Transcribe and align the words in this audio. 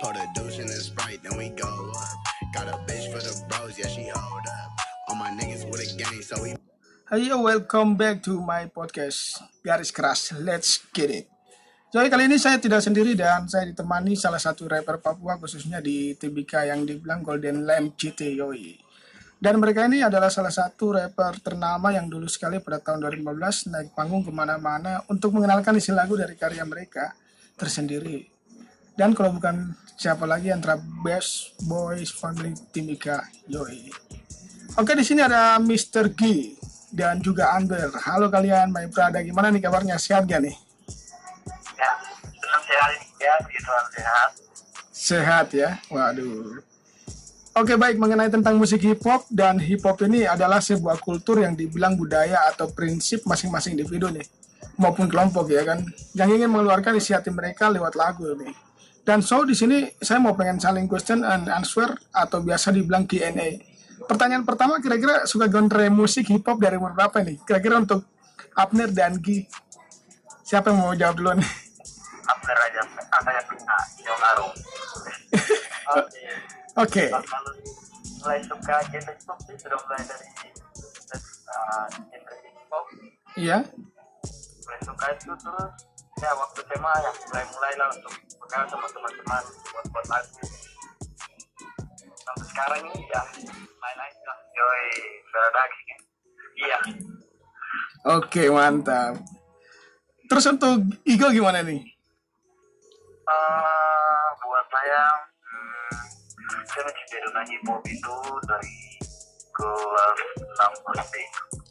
Put 0.00 0.16
a 0.16 0.24
douche 0.32 0.56
in 0.56 0.64
the 0.64 0.80
sprite, 0.80 1.20
then 1.20 1.36
we 1.36 1.52
go 1.52 1.68
up. 1.68 2.16
Got 2.56 2.72
a 2.72 2.80
bitch 2.88 3.12
for 3.12 3.20
the 3.20 3.36
bros, 3.52 3.76
yeah, 3.76 3.84
she 3.84 4.08
hold 4.08 4.48
up. 4.48 4.72
All 5.12 5.16
my 5.20 5.28
niggas 5.28 5.68
with 5.68 5.84
a 5.84 5.88
gang, 5.92 6.24
so 6.24 6.40
we 6.40 6.56
Ayo, 7.12 7.44
welcome 7.44 8.00
back 8.00 8.24
to 8.24 8.40
my 8.40 8.64
podcast 8.72 9.44
Garis 9.60 9.92
Keras. 9.92 10.32
Let's 10.32 10.80
get 10.96 11.12
it. 11.12 11.28
Jadi 11.92 12.08
kali 12.08 12.32
ini 12.32 12.40
saya 12.40 12.56
tidak 12.56 12.80
sendiri 12.80 13.12
dan 13.12 13.44
saya 13.44 13.68
ditemani 13.68 14.16
salah 14.16 14.40
satu 14.40 14.72
rapper 14.72 15.04
Papua 15.04 15.36
khususnya 15.36 15.84
di 15.84 16.16
TBK 16.16 16.72
yang 16.72 16.88
dibilang 16.88 17.20
Golden 17.20 17.68
Lamb 17.68 17.92
GT 17.92 18.40
Yoi. 18.40 18.80
Dan 19.36 19.60
mereka 19.60 19.84
ini 19.84 20.00
adalah 20.00 20.32
salah 20.32 20.54
satu 20.54 20.96
rapper 20.96 21.44
ternama 21.44 21.92
yang 21.92 22.08
dulu 22.08 22.24
sekali 22.24 22.56
pada 22.64 22.80
tahun 22.80 23.04
2015 23.04 23.68
naik 23.68 23.88
panggung 23.92 24.24
ke 24.24 24.32
mana-mana 24.32 25.04
untuk 25.12 25.36
mengenalkan 25.36 25.76
isi 25.76 25.92
lagu 25.92 26.16
dari 26.16 26.40
karya 26.40 26.64
mereka 26.64 27.12
tersendiri. 27.60 28.40
Dan 29.00 29.16
kalau 29.16 29.32
bukan 29.32 29.72
siapa 30.00 30.24
lagi 30.24 30.48
antara 30.48 30.80
Best 30.80 31.60
Boys 31.68 32.08
Family 32.08 32.56
Timika 32.72 33.20
Yoi. 33.52 33.92
Oke 34.80 34.96
di 34.96 35.04
sini 35.04 35.20
ada 35.20 35.60
Mr. 35.60 36.16
G 36.16 36.56
dan 36.88 37.20
juga 37.20 37.52
Amber. 37.52 37.92
Halo 38.08 38.32
kalian, 38.32 38.72
my 38.72 38.88
brother. 38.88 39.20
Gimana 39.20 39.52
nih 39.52 39.60
kabarnya? 39.60 40.00
Sehat 40.00 40.24
gak 40.24 40.40
nih? 40.40 40.56
Ya, 41.76 41.90
senang 42.32 42.62
sehat 42.64 42.90
ya, 43.20 43.34
gitu 43.44 43.70
sehat. 43.92 44.30
Sehat 44.88 45.46
ya. 45.52 45.70
Waduh. 45.92 46.64
Oke 47.60 47.76
baik 47.76 48.00
mengenai 48.00 48.32
tentang 48.32 48.56
musik 48.56 48.80
hip 48.80 49.04
hop 49.04 49.28
dan 49.28 49.60
hip 49.60 49.84
hop 49.84 50.00
ini 50.00 50.24
adalah 50.24 50.64
sebuah 50.64 50.96
kultur 50.96 51.44
yang 51.44 51.52
dibilang 51.52 51.92
budaya 51.92 52.48
atau 52.48 52.72
prinsip 52.72 53.20
masing-masing 53.28 53.76
individu 53.76 54.08
nih 54.08 54.24
maupun 54.80 55.12
kelompok 55.12 55.52
ya 55.52 55.60
kan 55.60 55.84
yang 56.16 56.32
ingin 56.32 56.48
mengeluarkan 56.48 56.96
isi 56.96 57.12
hati 57.12 57.28
mereka 57.28 57.68
lewat 57.68 58.00
lagu 58.00 58.24
ini. 58.32 58.69
Dan 59.10 59.26
so 59.26 59.42
di 59.42 59.58
sini 59.58 59.90
saya 59.98 60.22
mau 60.22 60.38
pengen 60.38 60.62
saling 60.62 60.86
question 60.86 61.26
and 61.26 61.50
answer 61.50 61.98
atau 62.14 62.38
biasa 62.46 62.70
dibilang 62.70 63.10
Q&A. 63.10 63.58
Pertanyaan 64.06 64.46
pertama 64.46 64.78
kira-kira 64.78 65.26
suka 65.26 65.50
genre 65.50 65.82
musik 65.90 66.30
hip 66.30 66.46
hop 66.46 66.62
dari 66.62 66.78
umur 66.78 66.94
berapa 66.94 67.18
nih? 67.18 67.42
Kira-kira 67.42 67.82
untuk 67.82 68.06
Abner 68.54 68.86
dan 68.94 69.18
Gi. 69.18 69.50
Siapa 70.46 70.70
yang 70.70 70.78
mau 70.78 70.94
jawab 70.94 71.18
duluan? 71.18 71.42
Abner 72.22 72.58
aja, 72.70 72.86
apa 72.86 73.30
yang 73.34 73.44
punya 73.50 73.76
yang 73.98 74.18
ngaruh. 74.22 74.52
Oke, 76.06 76.22
Oke. 76.78 77.04
mulai 78.22 78.38
suka 78.46 78.74
genre 78.94 79.10
hip 79.10 79.26
hop 79.26 79.38
sih 79.42 79.56
sudah 79.58 79.78
mulai 79.90 80.02
dari 80.06 80.26
uh, 81.50 81.86
genre 81.98 82.36
hip 82.46 82.70
hop. 82.70 82.86
Iya. 83.34 83.58
Mulai 84.62 84.80
suka 84.86 85.06
itu 85.18 85.34
terus 85.34 85.89
ya 86.20 86.30
waktu 86.36 86.60
SMA 86.68 86.94
ya 87.00 87.10
mulai-mulai 87.16 87.72
lah 87.80 87.88
untuk 87.96 88.12
bekal 88.36 88.64
sama 88.68 88.86
teman-teman 88.92 89.42
buat 89.72 89.84
buat 89.88 90.06
lagu. 90.12 90.40
Sampai 92.20 92.46
sekarang 92.52 92.80
ini 92.92 93.00
ya 93.08 93.22
main-main 93.80 94.14
lah. 94.28 94.38
Yoi, 94.52 94.86
Verdaksi 95.32 95.82
kan. 95.88 96.00
Iya. 96.60 96.78
Oke, 98.20 98.42
mantap. 98.52 99.16
Terus 100.28 100.44
untuk 100.52 100.84
Igo 101.08 101.32
gimana 101.32 101.64
nih? 101.64 101.80
Eh, 103.30 104.26
buat 104.44 104.66
saya 104.68 105.02
hmm, 105.24 105.92
saya 106.68 106.82
mencintai 106.84 107.20
dunia 107.24 107.42
hip 107.48 107.62
hop 107.64 107.82
itu 107.88 108.16
dari 108.44 108.76
kelas 109.56 110.18
6 110.84 111.00
SD 111.00 111.16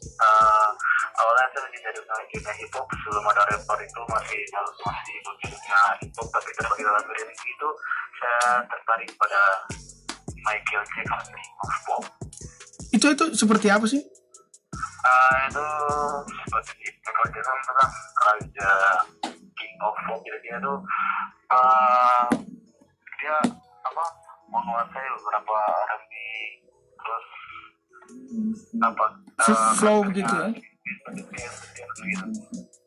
Eh, 0.00 0.68
awalnya 1.20 1.44
saya 1.52 1.60
mencintai 1.68 1.92
dunia, 1.92 2.16
dunia 2.32 2.52
hip 2.56 2.72
hop 2.72 2.88
sebelum 2.88 3.24
ada 3.28 3.44
rapper 3.52 3.78
itu 3.84 4.00
masih 4.08 4.40
masih 4.80 5.16
dunia 5.20 5.80
hip 6.00 6.12
hop 6.16 6.28
tapi 6.32 6.48
terbagi 6.56 6.84
dalam 6.88 7.04
lirik 7.04 7.36
itu 7.36 7.68
saya 8.16 8.64
tertarik 8.64 9.12
pada 9.20 9.42
Michael 10.40 10.84
Jackson 10.88 11.36
of 11.36 11.74
Pop 11.84 12.04
Itu 12.96 13.06
itu 13.12 13.24
seperti 13.36 13.68
apa 13.68 13.84
sih? 13.84 14.00
Ah, 15.04 15.52
itu 15.52 15.66
seperti 16.48 16.88
Michael 17.04 17.28
Jackson 17.36 17.58
kan 17.60 17.88
raja 18.24 18.72
King 19.52 19.76
of 19.84 19.96
Pop 20.08 20.20
jadi 20.24 20.40
dia 20.40 20.56
tuh 20.64 20.80
ah, 21.52 22.24
dia 23.20 23.36
apa 23.84 24.04
menguasai 24.48 25.08
beberapa 25.20 25.56
R&B 25.92 26.12
terus 26.96 27.26
apa 28.80 29.04
ah, 29.46 29.72
Flow 29.74 30.04
gitu 30.10 30.28
ya? 30.28 30.48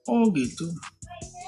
Oh 0.06 0.28
gitu. 0.31 0.66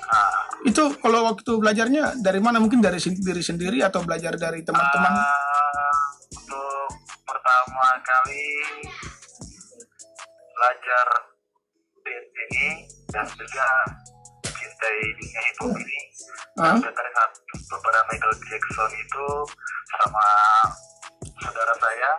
Ah, 0.05 0.47
Itu 0.63 0.93
kalau 0.97 1.27
waktu 1.27 1.51
belajarnya 1.55 2.21
dari 2.21 2.39
mana? 2.39 2.57
Mungkin 2.57 2.79
dari 2.79 2.97
sen- 2.97 3.17
diri 3.17 3.41
sendiri 3.41 3.81
atau 3.81 4.01
belajar 4.01 4.33
dari 4.35 4.61
teman-teman? 4.61 5.11
ah, 5.11 6.05
untuk 6.31 6.89
pertama 7.21 7.85
kali 7.99 8.45
belajar 10.55 11.07
beat 11.99 12.25
ini 12.47 12.67
dan 13.09 13.25
juga 13.27 13.67
cintai 14.45 14.97
dunia 15.11 15.41
hip 15.41 15.57
hop 15.59 15.73
ini 15.75 15.99
Hah? 16.55 16.77
dan 16.79 16.93
dari 16.93 17.11
saat 17.11 17.31
beberapa 17.67 18.01
Michael 18.07 18.35
Jackson 18.47 18.91
itu 18.93 19.27
sama 19.91 20.27
saudara 21.41 21.73
saya 21.75 22.11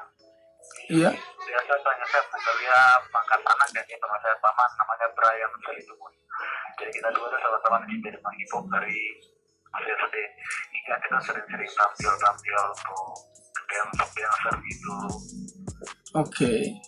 Iya. 0.86 1.10
biasa 1.16 1.72
tanya 1.82 2.06
saya 2.10 2.22
panggil 2.30 2.54
dia 2.62 2.80
pangkat 3.10 3.40
anak 3.42 3.68
dan 3.74 3.84
dia 3.86 3.98
teman 3.98 4.18
saya 4.22 4.36
paman 4.38 4.70
namanya 4.78 5.06
Brian 5.18 5.50
Salitubun 5.66 6.12
jadi 6.78 6.90
kita 6.94 7.08
dua 7.10 7.26
tuh 7.32 7.40
sama-sama 7.42 7.76
mencintai 7.82 8.12
dunia 8.14 8.32
hip 8.38 8.50
hop 8.54 8.64
dari 8.70 8.98
masih 9.74 9.92
SD 9.92 10.16
hingga 10.72 10.94
kita 11.02 11.18
sering-sering 11.26 11.70
tampil-tampil 11.74 12.56
untuk 12.70 13.06
dance 13.66 14.10
dancer 14.14 14.54
gitu 14.62 14.94
Oke. 16.16 16.80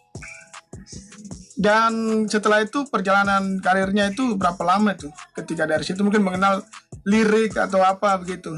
Dan 1.59 2.25
setelah 2.31 2.65
itu 2.65 2.89
perjalanan 2.89 3.61
karirnya 3.61 4.09
itu 4.15 4.39
berapa 4.41 4.63
lama 4.65 4.97
itu? 4.97 5.13
Ketika 5.37 5.69
dari 5.69 5.85
situ 5.85 6.01
mungkin 6.01 6.25
mengenal 6.25 6.65
lirik 7.05 7.59
atau 7.59 7.85
apa 7.85 8.17
begitu? 8.23 8.55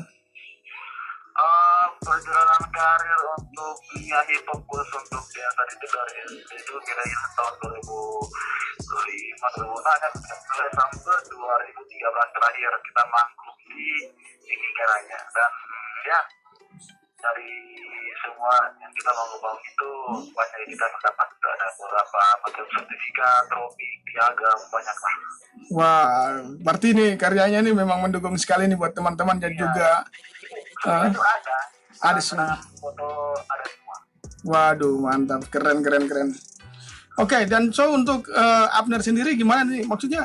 Perjalanan 2.01 2.65
karir 2.73 3.21
untuk 3.37 3.77
dunia 3.93 4.21
hip 4.25 4.45
hop 4.49 4.61
khusus 4.65 4.89
untuk 4.97 5.21
dancer 5.21 5.67
itu 5.69 5.87
dari 5.93 6.17
itu 6.57 6.75
kira-kira 6.81 7.27
tahun 7.37 7.55
2005 7.61 8.25
2006 8.81 9.85
kan 9.85 10.13
mulai 10.17 10.71
sampai 10.73 11.19
2013 11.29 12.35
terakhir 12.41 12.73
kita 12.81 13.03
manggung 13.05 13.59
di 13.69 13.89
tinggi 14.49 14.71
keranya 14.81 15.21
dan 15.29 15.53
ya 16.09 16.21
dari 17.21 17.53
semua 18.25 18.55
yang 18.81 18.93
kita 18.97 19.11
mau 19.13 19.37
bangun 19.37 19.61
itu 19.61 19.93
banyak 20.33 20.61
kita 20.73 20.87
mendapat. 20.89 21.29
Ada 21.41 21.67
beberapa 21.77 22.23
macam 22.41 22.65
sertifikat, 22.73 23.43
trofi, 23.53 23.89
piagam 24.09 24.59
banyak 24.73 24.97
lah. 24.97 25.17
Wah, 25.77 26.41
berarti 26.65 26.89
nih 26.97 27.11
karyanya 27.21 27.61
ini 27.61 27.77
memang 27.77 28.01
mendukung 28.01 28.37
sekali 28.41 28.65
nih 28.65 28.77
buat 28.81 28.97
teman-teman 28.97 29.37
dan 29.37 29.53
juga 29.53 30.05
ah, 30.89 31.05
Itu 31.09 31.21
ada, 31.21 31.59
ada 32.01 32.21
semua. 32.21 32.57
foto 32.81 33.37
ada 33.37 33.65
semua. 33.69 33.97
Waduh, 34.49 34.97
mantap, 35.01 35.45
keren, 35.53 35.85
keren, 35.85 36.05
keren. 36.09 36.29
Oke, 37.21 37.45
dan 37.45 37.69
so 37.71 37.93
untuk 37.93 38.29
eh, 38.33 38.67
Abner 38.73 39.05
sendiri 39.05 39.37
gimana 39.37 39.69
nih? 39.69 39.85
Maksudnya, 39.85 40.25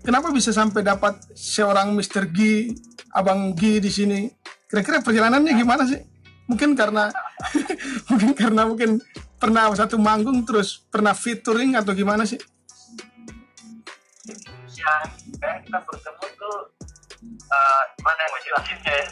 kenapa 0.00 0.32
bisa 0.32 0.50
sampai 0.50 0.80
dapat 0.80 1.20
seorang 1.36 1.92
Mr. 1.92 2.32
G, 2.32 2.72
Abang 3.12 3.52
G 3.52 3.78
di 3.84 3.92
sini? 3.92 4.32
Kira-kira 4.64 5.04
perjalanannya 5.04 5.52
gimana 5.52 5.84
sih? 5.84 6.00
Mungkin 6.48 6.72
karena, 6.72 7.12
mungkin 8.08 8.30
karena 8.32 8.62
mungkin 8.64 8.90
pernah 9.36 9.68
satu 9.76 10.00
manggung 10.00 10.44
terus 10.48 10.80
pernah 10.88 11.12
featuring 11.12 11.76
atau 11.76 11.92
gimana 11.92 12.24
sih? 12.24 12.40
ya 14.84 15.60
kita 15.64 15.78
bertemu 15.80 16.26
tuh 16.36 16.56
eh 17.44 17.82
mana 18.00 18.20
yang 18.20 18.42
jelasinnya 18.42 18.92
ya? 19.00 19.06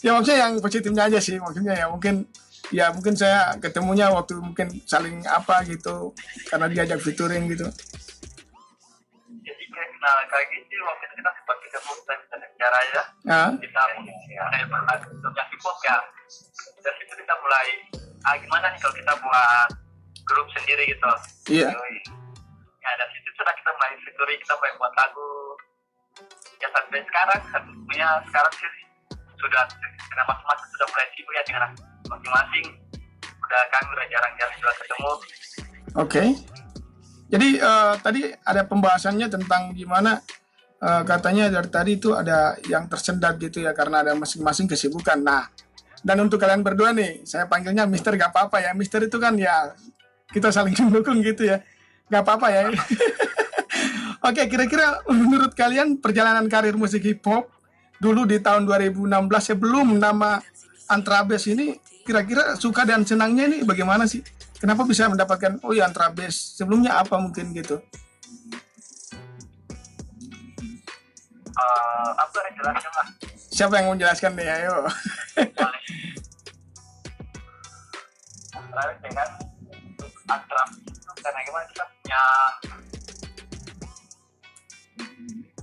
Ya 0.00 0.10
maksudnya 0.16 0.38
yang 0.48 0.52
positifnya 0.58 1.02
aja 1.06 1.18
sih, 1.20 1.36
maksudnya 1.36 1.74
ya 1.76 1.86
mungkin 1.88 2.24
ya 2.70 2.86
mungkin 2.94 3.12
saya 3.12 3.52
ketemunya 3.58 4.08
waktu 4.08 4.38
mungkin 4.38 4.70
saling 4.86 5.20
apa 5.26 5.66
gitu 5.66 6.14
karena 6.46 6.70
diajak 6.70 7.02
featuring 7.02 7.50
gitu. 7.50 7.66
jadi 9.42 9.64
nah 9.98 10.22
kayak 10.30 10.46
gitu 10.54 10.78
waktu 10.80 11.04
itu 11.04 11.14
kita 11.18 11.30
sempat 11.34 11.56
ketemu 11.60 11.90
kita 11.98 12.14
bisa 12.16 12.36
bicara 12.38 12.78
ya 12.94 13.02
Nah, 13.20 13.48
kita 13.58 13.82
mulai 13.98 14.62
pernah 14.64 14.96
dunia 15.02 15.44
hip 15.50 15.60
hop 15.60 15.78
ya 15.82 15.96
dari 16.80 16.96
situ 17.02 17.14
kita 17.18 17.34
mulai 17.36 17.66
ah 18.22 18.34
gimana 18.38 18.66
nih 18.70 18.78
kalau 18.78 18.94
kita 18.94 19.12
buat 19.18 19.68
grup 20.22 20.48
sendiri 20.54 20.84
gitu 20.88 21.10
Iya. 21.50 21.68
Yoi. 21.74 21.94
ya 22.80 22.90
dari 22.96 23.12
situ 23.12 23.28
sudah 23.34 23.52
kita 23.52 23.70
mulai 23.74 23.92
featuring 24.00 24.38
kita 24.40 24.54
mulai 24.56 24.72
buat 24.78 24.92
lagu 24.94 25.28
ya 26.60 26.68
sampai 26.70 27.00
sekarang 27.08 27.40
punya 27.88 28.08
sekarang 28.28 28.54
sih 28.54 28.70
sudah 29.40 29.64
karena 30.12 30.24
masing-masing 30.28 30.68
sudah 30.76 30.86
mulai 30.92 31.08
sibuk 31.16 31.32
ya 31.32 31.42
dengan 31.48 31.70
masing-masing 32.06 32.66
udah 33.40 33.62
kan 33.72 33.82
udah 33.88 34.06
jarang-jarang 34.06 34.56
juga 34.60 34.72
ketemu 34.78 35.12
Oke. 35.98 36.22
Jadi 37.30 37.58
eh, 37.58 37.94
tadi 38.02 38.22
ada 38.30 38.62
pembahasannya 38.66 39.26
tentang 39.30 39.74
gimana 39.74 40.18
eh, 40.82 41.02
katanya 41.06 41.50
dari 41.50 41.70
tadi 41.70 41.92
itu 41.98 42.14
ada 42.14 42.58
yang 42.66 42.86
tersendat 42.86 43.38
gitu 43.42 43.62
ya 43.62 43.74
karena 43.74 44.06
ada 44.06 44.12
masing-masing 44.14 44.70
kesibukan. 44.70 45.18
Nah, 45.18 45.46
dan 46.02 46.16
untuk 46.22 46.38
kalian 46.42 46.62
berdua 46.62 46.94
nih, 46.94 47.22
saya 47.26 47.46
panggilnya 47.50 47.86
Mister 47.86 48.14
gak 48.14 48.34
apa-apa 48.34 48.62
ya. 48.62 48.70
Mister 48.74 49.02
itu 49.02 49.18
kan 49.18 49.34
ya 49.38 49.74
kita 50.30 50.50
saling 50.54 50.74
mendukung 50.86 51.22
gitu 51.22 51.46
ya. 51.46 51.62
Gak 52.10 52.22
apa-apa 52.26 52.46
ya. 52.50 52.60
Oke, 54.20 54.44
kira-kira 54.52 55.00
menurut 55.08 55.56
kalian 55.56 55.96
perjalanan 55.96 56.44
karir 56.44 56.76
musik 56.76 57.00
hip 57.08 57.24
hop 57.24 57.48
dulu 57.96 58.28
di 58.28 58.36
tahun 58.40 58.68
2016 58.68 59.08
sebelum 59.40 59.96
nama 59.96 60.40
Antrabes 60.92 61.48
ini 61.48 61.76
kira-kira 62.04 62.56
suka 62.56 62.84
dan 62.84 63.08
senangnya 63.08 63.48
ini 63.48 63.64
bagaimana 63.64 64.04
sih? 64.04 64.20
Kenapa 64.60 64.84
bisa 64.84 65.08
mendapatkan 65.08 65.64
oh 65.64 65.72
ya 65.72 65.88
Antrabes? 65.88 66.60
Sebelumnya 66.60 67.00
apa 67.00 67.16
mungkin 67.16 67.56
gitu? 67.56 67.80
Eh, 71.50 72.10
apa 72.16 72.36
yang 72.44 72.54
jelaskan 72.60 72.92
lah 72.92 73.08
Siapa 73.50 73.72
yang 73.80 73.84
mau 73.88 73.94
menjelaskan 73.96 74.32
nih? 74.36 74.48
Ayo. 74.48 74.74
lalu 78.70 78.94
dengan 79.02 79.28
antara 80.30 80.62
itu 80.78 81.10
karena 81.18 81.40
gimana 81.42 81.64
kita 81.74 81.84
punya 81.90 82.22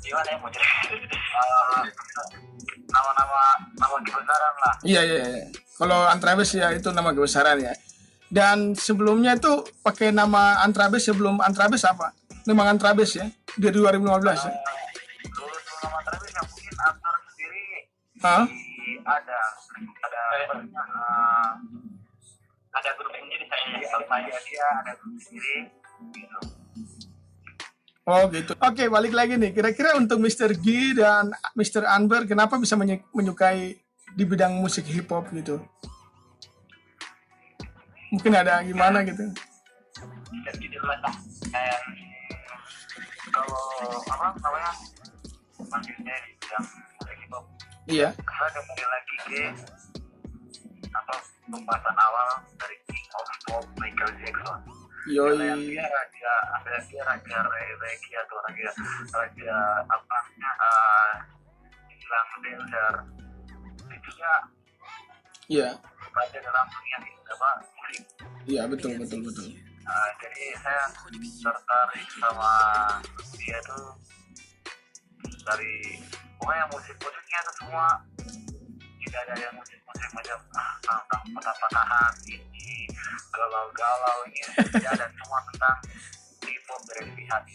gimana 0.08 0.28
ya 0.32 0.38
mau 0.40 0.48
Eh, 0.48 1.88
nama-nama 2.88 3.42
nama 3.76 3.96
kebesaran 4.00 4.54
lah 4.64 4.76
Iya 4.88 5.02
iya. 5.04 5.18
iya. 5.28 5.46
Kalau 5.78 6.08
Antrabes 6.08 6.50
ya 6.56 6.72
itu 6.74 6.90
nama 6.96 7.12
kebesaran 7.12 7.60
ya. 7.60 7.74
Dan 8.28 8.74
sebelumnya 8.74 9.36
itu 9.38 9.64
pakai 9.84 10.16
nama 10.16 10.64
Antrabes 10.64 11.04
sebelum 11.06 11.38
Antrabes 11.44 11.84
apa? 11.84 12.16
Memang 12.48 12.76
Antrabes 12.76 13.20
ya 13.20 13.28
dari 13.60 13.76
2015 13.76 14.48
ya. 14.48 14.52
dulu 15.28 15.54
nama 15.84 16.00
terus 16.08 16.32
yang 16.32 16.48
mungkin 16.48 16.76
aktor 16.80 17.16
sendiri 17.30 17.66
di 18.08 18.92
ada 19.04 19.40
ada 20.02 20.22
eh, 20.40 20.48
ada 22.72 22.90
grup 22.96 23.12
sendiri 23.12 23.44
saya 23.46 23.66
kalau 23.92 24.08
saya 24.08 24.38
dia 24.48 24.68
ada 24.82 24.92
grup 24.98 25.18
sendiri 25.20 25.58
gitu 26.16 26.40
Oh 28.08 28.24
gitu. 28.32 28.56
Oke 28.64 28.88
balik 28.88 29.12
lagi 29.12 29.36
nih. 29.36 29.52
Kira-kira 29.52 30.00
untuk 30.00 30.24
Mr. 30.24 30.56
G 30.56 30.96
dan 30.96 31.36
Mr. 31.60 31.84
Anber 31.84 32.24
kenapa 32.24 32.56
bisa 32.56 32.80
menyukai 33.12 33.76
di 34.16 34.24
bidang 34.24 34.56
musik 34.64 34.88
hip 34.88 35.12
hop 35.12 35.28
gitu? 35.36 35.60
Mungkin 38.16 38.32
ada 38.32 38.64
gimana 38.64 39.04
gitu? 39.04 39.28
dan 40.28 40.56
lah 40.84 41.00
lah 41.04 41.16
kayak 41.52 41.80
kalau 43.32 43.60
apa 44.08 44.26
namanya 44.40 44.72
maksudnya 45.60 46.16
di 46.24 46.32
bidang 46.40 46.64
musik 46.64 47.16
hip 47.20 47.32
hop 47.36 47.46
Iya. 47.88 48.10
saya 48.16 48.50
kembali 48.52 48.86
lagi 48.88 49.16
ke 49.20 49.42
apa 50.92 51.16
pembahasan 51.48 51.96
awal 51.96 52.28
dari 52.60 52.76
King 52.88 53.08
of 53.16 53.28
Pop 53.48 53.64
Michael 53.80 54.12
Jackson 54.24 54.60
Yoi. 55.08 55.40
dia 55.72 55.86
raja 55.88 56.34
ada 56.54 56.74
dia 56.84 57.02
raja 57.02 57.38
re- 57.44 57.78
reggae 57.80 58.16
atau 58.20 58.38
raja 58.44 58.70
raja 59.14 59.54
apa 59.88 60.16
namanya 60.28 60.52
uh, 60.60 61.12
Islam 61.88 62.26
dancer 62.40 62.94
itu 63.88 64.12
ya 64.16 64.36
Iya. 65.48 65.70
raja 66.12 66.38
dalam 66.44 66.66
dunia 66.68 66.98
apa 67.26 67.50
musik 67.64 68.04
Iya 68.44 68.64
betul 68.68 68.96
betul 68.96 69.20
betul. 69.24 69.48
Nah, 69.84 70.10
jadi 70.20 70.44
saya 70.60 70.84
tertarik 71.40 72.08
sama 72.14 72.52
dia 73.36 73.56
tuh 73.64 73.96
dari 75.44 76.04
pokoknya 76.36 76.66
musik-musiknya 76.68 77.40
tuh 77.44 77.56
semua 77.58 77.88
tidak 79.00 79.20
ada 79.24 79.36
yang 79.38 79.54
musik-musik 79.56 79.77
macam 80.14 80.40
ah, 80.56 80.74
tentang 80.84 81.24
patah-patahan 81.36 82.14
ini 82.30 82.88
galau-galau 83.32 84.18
ini 84.30 84.42
tidak 84.72 84.92
ada 84.96 85.08
semua 85.12 85.40
tentang 85.52 85.78
dari 86.88 87.26
hati 87.28 87.54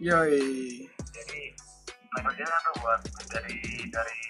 Yoi. 0.00 0.40
jadi 1.12 1.40
Michael 2.10 2.34
Jackson 2.40 2.60
tuh 2.66 2.74
buat 2.82 3.00
dari 3.30 3.58
dari 3.92 4.20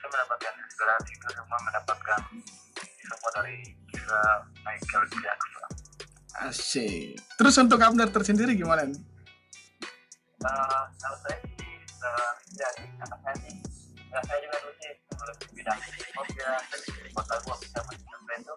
saya 0.00 0.08
mendapatkan 0.10 0.52
inspirasi 0.58 1.10
itu 1.12 1.26
semua 1.32 1.58
mendapatkan 1.64 2.20
semua 3.06 3.30
dari 3.36 3.56
kisah 3.88 4.32
Michael 4.64 5.04
Jackson 5.20 5.70
Asik. 6.40 7.20
Terus 7.36 7.54
untuk 7.58 7.82
Abner 7.82 8.08
tersendiri 8.08 8.54
gimana 8.56 8.86
nih? 8.86 8.96
Eh, 10.40 10.82
kalau 10.96 11.18
saya 11.20 11.36
sih 11.42 11.74
eh, 11.84 12.32
dari 12.56 12.86
anak 12.96 13.18
saya 13.20 13.36
sih 13.44 13.54
ya 14.08 14.18
saya 14.24 14.38
juga 14.40 14.56
dulu 14.64 14.72
sih 14.80 14.92
ya 15.20 15.74
saya 15.76 16.78
di 16.80 17.10
kota 17.12 17.34
gua 17.44 17.54
bisa 17.58 17.78
mencoba 17.84 18.32
itu 18.36 18.54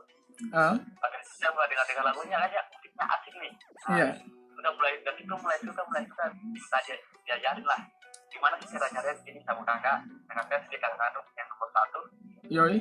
Ah, 0.51 0.75
pada 1.00 1.18
saya 1.24 1.50
mulai 1.54 1.69
dengar 1.71 1.86
dengar 1.88 2.04
lagunya 2.04 2.38
aja 2.38 2.60
musiknya 2.68 3.06
asik 3.06 3.33
nih 3.38 3.51
Nah, 3.83 3.95
iya. 3.95 4.07
udah 4.54 4.71
mulai 4.75 4.94
dari 5.06 5.21
itu 5.24 5.33
mulai 5.36 5.57
suka 5.62 5.81
mulai 5.88 6.04
suka 6.04 6.25
kita 6.33 6.77
aja 6.80 6.94
diajarin 7.24 7.63
lah 7.63 7.80
gimana 8.27 8.56
sih 8.60 8.68
cara 8.71 8.88
nyari 8.92 9.13
ini 9.30 9.39
sama 9.45 9.62
kakak 9.63 9.98
kakak 10.25 10.45
saya 10.50 10.60
sih 10.68 10.80
kakak 10.81 10.98
kandung 10.98 11.27
yang 11.38 11.48
nomor 11.48 11.69
satu 11.69 12.01
Yoi. 12.50 12.77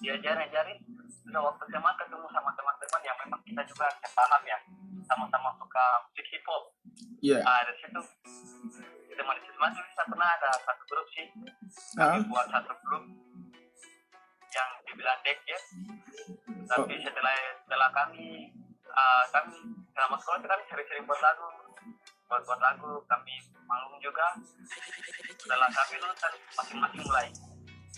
diajarin 0.00 0.40
ajarin 0.46 0.78
udah 1.26 1.42
waktu 1.46 1.62
SMA 1.68 1.90
ketemu 1.94 2.26
sama 2.32 2.50
teman-teman 2.54 3.00
yang 3.04 3.16
memang 3.22 3.40
kita 3.44 3.62
juga 3.66 3.86
sepaham 4.02 4.42
ya 4.46 4.58
sama-sama 5.06 5.50
suka 5.58 5.84
musik 6.08 6.26
hip 6.32 6.44
hop 6.48 6.64
Iya. 7.20 7.38
Nah, 7.44 7.60
dari 7.64 7.76
situ 7.80 8.00
kita 9.16 9.24
mau 9.24 9.32
di 9.32 9.40
situ 9.48 9.56
kita 9.56 10.04
pernah 10.12 10.28
ada 10.28 10.50
satu 10.60 10.82
grup 10.84 11.06
sih. 11.08 11.26
Ah, 11.96 12.20
buat 12.28 12.46
satu 12.52 12.72
grup. 12.84 13.04
Yang 14.52 14.68
dibilang 14.84 15.18
dek 15.24 15.38
ya. 15.48 15.60
Tapi 16.68 16.94
setelah 17.00 17.36
setelah 17.64 17.88
kami 17.96 18.52
uh, 18.92 19.24
kami 19.32 19.56
selama 19.96 20.20
sekolah 20.20 20.44
kami 20.44 20.64
sering-sering 20.68 21.08
buat 21.08 21.20
lagu. 21.24 21.48
Buat 22.28 22.44
buat 22.44 22.60
lagu 22.60 22.92
kami 23.08 23.40
manggung 23.64 23.96
juga. 24.04 24.36
Setelah 25.40 25.72
kami 25.72 25.94
lulus 25.96 26.20
kan 26.20 26.32
masing-masing 26.60 27.00
mulai 27.08 27.32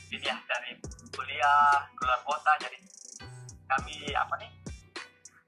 jadi 0.08 0.32
ya 0.32 0.36
dari 0.48 0.72
kuliah 1.12 1.84
keluar 1.92 2.20
kota 2.24 2.52
jadi 2.64 2.78
kami 3.68 4.08
apa 4.16 4.34
nih 4.40 4.50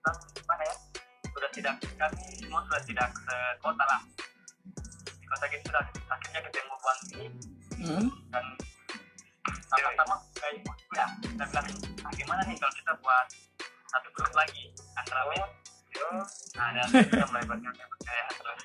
kami 0.05 0.21
mana 0.45 0.63
ya 0.69 0.75
sudah 1.33 1.51
tidak 1.57 1.75
kami 1.97 2.25
semua 2.37 2.61
sudah 2.69 2.83
tidak 2.85 3.09
sekota 3.25 3.85
lah 3.89 4.01
kita 5.31 5.63
sudah 5.71 5.85
akhirnya 6.11 6.41
ketemu 6.43 6.75
bang 6.75 7.01
ini 7.15 7.27
hmm. 7.87 8.07
dan 8.35 8.45
sama-sama 9.71 10.17
kayak 10.35 10.59
ya 10.99 11.07
kita 11.23 11.45
bilang 11.47 11.67
ah, 12.03 12.13
gimana 12.19 12.41
nih 12.51 12.57
kalau 12.59 12.75
kita 12.75 12.93
buat 12.99 13.27
satu 13.91 14.09
grup 14.11 14.33
lagi 14.35 14.65
antara 14.99 15.23
web 15.31 15.51
nah 16.59 16.69
dan 16.75 16.87
kita 16.91 17.27
mulai 17.31 17.45
berkarya 17.47 17.85
percaya 17.87 18.25
terus 18.35 18.63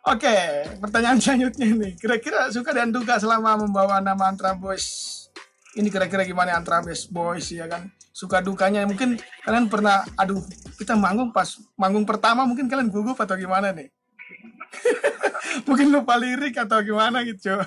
Oke, 0.00 0.32
pertanyaan 0.80 1.20
selanjutnya 1.20 1.76
nih. 1.76 1.92
Kira-kira 2.00 2.48
suka 2.48 2.72
dan 2.72 2.88
duka 2.88 3.20
selama 3.20 3.60
membawa 3.60 4.00
nama 4.00 4.32
Antra 4.32 4.56
Boys. 4.56 5.28
Ini 5.76 5.86
kira-kira 5.92 6.24
gimana 6.24 6.56
Antra 6.56 6.80
Boys 6.80 7.04
Boys 7.04 7.52
ya 7.52 7.68
kan? 7.68 7.92
Suka 8.10 8.40
dukanya 8.40 8.88
mungkin 8.88 9.20
kalian 9.44 9.68
pernah 9.68 10.02
aduh, 10.16 10.40
kita 10.80 10.96
manggung 10.96 11.30
pas 11.36 11.52
manggung 11.76 12.08
pertama 12.08 12.48
mungkin 12.48 12.66
kalian 12.66 12.88
gugup 12.88 13.20
atau 13.20 13.36
gimana 13.36 13.76
nih? 13.76 13.92
mungkin 15.66 15.88
lupa 15.90 16.14
lirik 16.16 16.54
atau 16.56 16.78
gimana 16.82 17.22
gitu. 17.26 17.58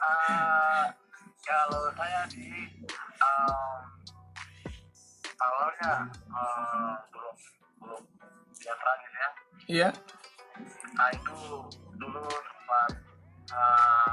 Ah, 0.00 0.92
kalau 1.42 1.90
saya 1.96 2.22
di 2.30 2.48
um, 3.22 3.80
awalnya 5.40 5.92
um, 6.30 6.92
belum 7.12 7.36
belum 7.82 8.02
tragis 8.62 9.12
ya 9.14 9.28
Iya. 9.66 9.88
nah 10.96 11.08
itu 11.12 11.36
dulu 11.98 12.22
sempat 12.24 12.90
uh, 13.52 14.12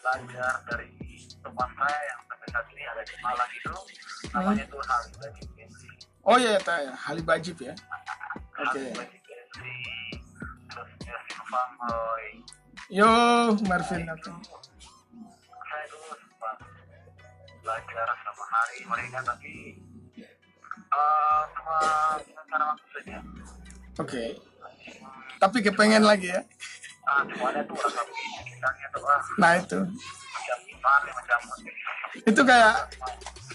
belajar 0.00 0.52
dari 0.70 0.88
teman 1.42 1.70
saya 1.76 2.00
yang 2.08 2.20
sampai 2.30 2.48
saat 2.52 2.66
ini 2.72 2.82
ada 2.88 3.02
di 3.02 3.14
Malang 3.20 3.50
itu 3.52 3.74
namanya 4.32 4.64
tuh 4.70 4.80
Halim 4.84 5.12
Bajib 5.20 5.48
Gensi 5.58 5.88
Oh 6.24 6.40
iya, 6.40 6.56
ya, 6.56 6.92
Halibajib 7.04 7.56
ya. 7.60 7.76
Oke. 8.56 8.80
Halim 8.80 8.96
Bajib 8.96 9.20
Gensi 9.28 9.72
terus 9.84 10.03
Justin 11.54 11.78
Fangoy 11.78 12.26
Yo, 12.90 13.10
Marvin 13.70 14.04
atau 14.10 14.34
saya 15.64 15.84
dulu 15.88 16.12
sempat 16.18 16.56
belajar 17.62 18.08
sama 18.26 18.44
hari 18.50 18.78
mereka 18.84 19.18
tapi 19.24 19.54
uh, 20.92 21.42
cuma 21.54 21.78
cara 22.50 22.64
waktu 22.74 22.86
saja. 22.92 23.16
Oke. 24.02 24.24
Tapi 25.40 25.56
kepengen 25.64 26.04
lagi 26.04 26.28
ya. 26.34 26.42
ah 27.04 27.20
cuma 27.24 27.52
ada 27.52 27.60
tuh 27.64 27.76
rasa 27.78 28.02
sekitarnya 28.02 28.86
tuh 28.92 29.02
ah 29.06 29.20
Nah 29.40 29.52
itu. 29.60 29.78
macam 29.80 30.58
gimana 30.66 31.08
macam 31.14 31.40
Itu 32.26 32.40
kayak 32.44 32.74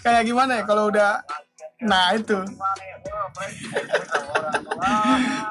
kayak 0.02 0.22
gimana 0.26 0.52
ya? 0.58 0.62
Kalau 0.66 0.88
udah 0.90 1.20
Nah 1.80 2.12
itu. 2.16 2.36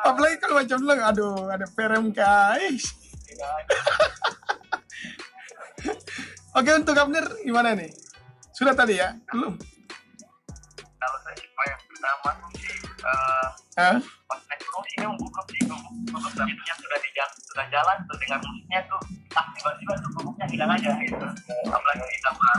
Apalagi 0.06 0.38
kalau 0.42 0.56
macam 0.62 0.78
bilang, 0.82 1.02
aduh 1.02 1.50
ada 1.50 1.66
PRM 1.74 2.14
guys. 2.14 2.94
Oke 6.58 6.74
untuk 6.76 6.98
Abner 6.98 7.24
gimana 7.46 7.78
nih? 7.78 7.94
Sudah 8.52 8.76
tadi 8.76 9.00
ya? 9.00 9.16
Belum? 9.32 9.56
Kalau 11.00 11.18
saya 11.24 11.36
sih 11.40 11.48
Pak, 11.56 11.66
yang 11.70 11.80
pertama 11.88 12.32
sih 12.58 12.74
eh, 13.00 13.48
Hah? 13.80 13.96
pas 14.30 14.38
teknologi 14.46 14.94
ini 15.02 15.06
membuka 15.10 15.42
sih 15.50 15.66
membuka 15.66 16.30
beatnya 16.46 16.74
sudah 16.78 17.00
di 17.02 17.10
sudah 17.50 17.66
jalan 17.74 17.98
tuh 18.06 18.18
dengan 18.22 18.38
musiknya 18.46 18.80
tuh 18.86 19.02
ah 19.34 19.46
tiba-tiba 19.58 19.94
tuh 20.06 20.10
bubuknya 20.22 20.46
hilang 20.54 20.72
aja 20.78 20.90
gitu 21.02 21.18
apalagi 21.66 22.06
ditambah 22.06 22.54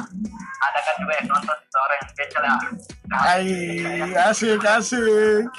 ada 0.66 0.78
kan 0.82 0.94
juga 0.98 1.12
yang 1.14 1.26
nonton 1.30 1.58
seorang 1.70 1.96
yang 2.02 2.10
spesial 2.10 2.42
ya 2.42 2.54
Ay, 3.10 3.50
asik 4.14 4.62
asik. 4.62 5.50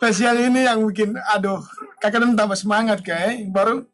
spesial 0.00 0.40
ini 0.40 0.64
yang 0.64 0.80
bikin, 0.88 1.12
aduh, 1.28 1.60
kakak 2.00 2.24
dan 2.24 2.34
tambah 2.34 2.56
semangat 2.56 3.04
kayak 3.04 3.44
baru 3.52 3.84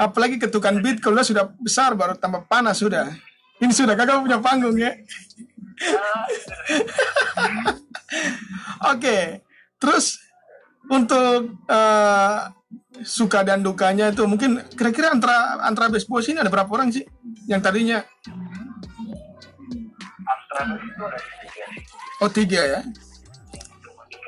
apalagi 0.00 0.40
ketukan 0.40 0.80
beat 0.82 0.98
kalau 0.98 1.22
sudah 1.22 1.52
besar 1.60 1.94
baru 1.94 2.18
tambah 2.18 2.48
panas 2.50 2.80
sudah. 2.80 3.14
Ini 3.62 3.70
sudah 3.70 3.94
kakak 3.94 4.24
punya 4.24 4.42
panggung 4.42 4.74
ya. 4.74 4.90
Oke, 8.92 9.46
terus 9.78 10.18
untuk 10.90 11.54
eh, 11.70 12.38
suka 13.04 13.42
dan 13.42 13.60
dukanya 13.60 14.14
itu 14.14 14.22
mungkin 14.24 14.62
kira-kira 14.74 15.12
antara 15.12 15.60
antara 15.66 15.90
best 15.90 16.06
boys 16.06 16.30
ini 16.30 16.40
ada 16.40 16.50
berapa 16.50 16.70
orang 16.70 16.94
sih 16.94 17.02
yang 17.50 17.58
tadinya 17.58 18.06
Astra 20.54 20.78
itu 20.78 21.02
ada 21.02 21.18
tiga 21.18 21.64
sih 21.66 21.82
oh 22.22 22.30
tiga 22.30 22.60
ya? 22.62 22.80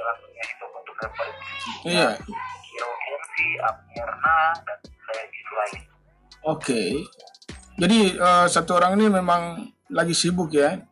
Lagunya 0.03 0.45
itu 0.51 0.65
untuk 0.67 0.97
iya. 1.87 2.11
Hero 2.19 2.91
MC 2.91 3.35
Abmirna 3.63 4.39
dan 4.67 4.79
saya 5.07 5.23
lain 5.31 5.81
oke. 6.43 6.83
Jadi 7.77 7.99
eh, 8.19 8.47
satu 8.51 8.75
orang 8.75 8.99
ini 8.99 9.07
memang 9.07 9.71
lagi 9.95 10.19
sibuk 10.19 10.51
ya? 10.51 10.83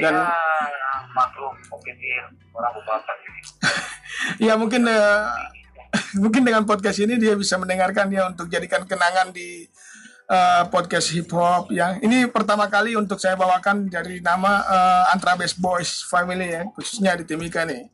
Dan 0.00 0.14
ya 0.16 0.90
maklum 1.12 1.52
mungkin 1.68 1.94
dia 2.00 2.24
orang 2.56 2.72
jadi 2.80 3.40
ya 4.48 4.52
mungkin 4.56 4.88
eh, 4.88 5.20
mungkin 6.22 6.42
dengan 6.48 6.64
podcast 6.64 7.02
ini 7.04 7.20
dia 7.20 7.36
bisa 7.36 7.60
mendengarkan 7.60 8.08
ya 8.08 8.32
untuk 8.32 8.48
jadikan 8.48 8.88
kenangan 8.88 9.36
di 9.36 9.68
eh, 10.30 10.62
podcast 10.70 11.10
hip 11.10 11.28
hop 11.34 11.74
yang 11.74 11.98
ini 12.00 12.30
pertama 12.30 12.70
kali 12.70 12.94
untuk 12.94 13.18
saya 13.18 13.34
bawakan 13.34 13.90
dari 13.90 14.22
nama 14.22 14.62
eh, 14.62 15.12
Antra 15.12 15.34
Best 15.34 15.58
Boys 15.58 16.06
Family 16.06 16.54
ya 16.54 16.62
khususnya 16.70 17.18
di 17.18 17.26
Timika 17.26 17.66
nih. 17.66 17.90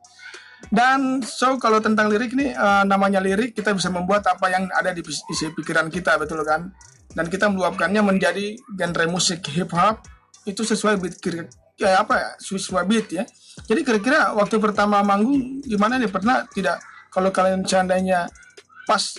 Dan 0.67 1.21
so 1.21 1.61
kalau 1.61 1.81
tentang 1.81 2.13
lirik 2.13 2.37
nih 2.37 2.53
eh, 2.53 2.85
namanya 2.85 3.19
lirik 3.25 3.57
kita 3.57 3.73
bisa 3.73 3.89
membuat 3.89 4.29
apa 4.29 4.53
yang 4.53 4.69
ada 4.77 4.93
di 4.93 5.01
isi 5.03 5.49
pikiran 5.57 5.89
kita 5.89 6.21
betul 6.21 6.45
kan? 6.45 6.69
Dan 7.17 7.33
kita 7.33 7.49
meluapkannya 7.49 8.05
menjadi 8.05 8.61
genre 8.77 9.05
musik 9.09 9.41
hip 9.57 9.73
hop 9.73 10.05
itu 10.45 10.61
sesuai 10.63 11.01
beat 11.01 11.17
ya 11.77 12.05
apa 12.05 12.15
ya 12.17 12.31
sesuai 12.37 12.85
beat 12.85 13.09
ya. 13.13 13.25
Jadi 13.65 13.81
kira-kira 13.81 14.37
waktu 14.37 14.61
pertama 14.61 15.01
manggung 15.01 15.65
gimana 15.65 15.97
nih? 15.97 16.13
Pernah 16.13 16.45
tidak? 16.53 16.77
Kalau 17.09 17.33
kalian 17.33 17.65
seandainya 17.65 18.29
pas 18.85 19.17